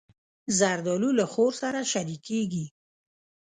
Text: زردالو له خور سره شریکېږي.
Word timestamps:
زردالو 0.57 1.09
له 1.19 1.25
خور 1.31 1.51
سره 1.61 1.79
شریکېږي. 1.91 2.65